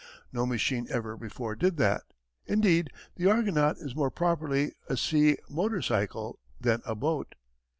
No 0.33 0.47
machine 0.47 0.87
ever 0.89 1.15
before 1.15 1.55
did 1.55 1.77
that. 1.77 2.01
Indeed, 2.47 2.89
the 3.17 3.29
Argonaut 3.29 3.77
is 3.77 3.95
more 3.95 4.09
properly 4.09 4.71
a 4.89 4.97
"sea 4.97 5.37
motorcycle" 5.47 6.39
than 6.59 6.81
a 6.87 6.95
"boat." 6.95 7.35